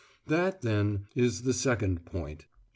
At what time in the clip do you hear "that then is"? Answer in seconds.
0.25-1.43